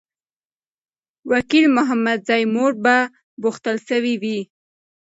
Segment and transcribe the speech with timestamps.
[1.31, 2.97] وکیل محمدزی مور به
[3.41, 4.39] پوښتل سوې وي.